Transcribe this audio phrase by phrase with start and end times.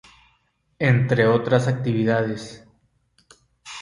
[0.79, 2.65] Entre otras actividades.